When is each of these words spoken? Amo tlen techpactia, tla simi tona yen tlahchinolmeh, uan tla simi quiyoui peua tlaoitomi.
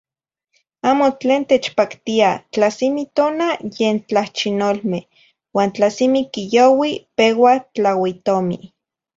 Amo 0.91 1.07
tlen 1.23 1.43
techpactia, 1.51 2.29
tla 2.55 2.67
simi 2.77 3.03
tona 3.19 3.47
yen 3.77 3.97
tlahchinolmeh, 4.07 5.05
uan 5.55 5.69
tla 5.75 5.87
simi 5.97 6.21
quiyoui 6.33 6.91
peua 7.17 7.53
tlaoitomi. 7.73 8.57